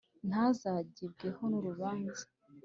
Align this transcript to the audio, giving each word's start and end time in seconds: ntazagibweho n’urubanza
ntazagibweho 0.27 1.41
n’urubanza 1.51 2.23